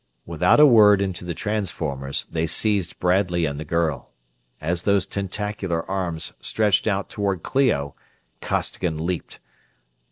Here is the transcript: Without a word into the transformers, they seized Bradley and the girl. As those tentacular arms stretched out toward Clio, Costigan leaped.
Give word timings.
Without 0.25 0.59
a 0.59 0.65
word 0.65 0.99
into 0.99 1.23
the 1.23 1.35
transformers, 1.35 2.25
they 2.31 2.47
seized 2.47 2.97
Bradley 2.97 3.45
and 3.45 3.59
the 3.59 3.63
girl. 3.63 4.09
As 4.59 4.81
those 4.81 5.05
tentacular 5.05 5.87
arms 5.87 6.33
stretched 6.41 6.87
out 6.87 7.07
toward 7.07 7.43
Clio, 7.43 7.93
Costigan 8.41 9.05
leaped. 9.05 9.39